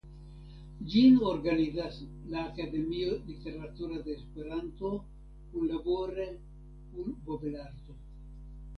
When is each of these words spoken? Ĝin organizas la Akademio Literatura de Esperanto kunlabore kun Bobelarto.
Ĝin 0.93 1.19
organizas 1.31 1.99
la 2.31 2.39
Akademio 2.53 3.19
Literatura 3.27 4.01
de 4.09 4.17
Esperanto 4.17 4.93
kunlabore 5.53 6.29
kun 6.35 7.17
Bobelarto. 7.31 8.01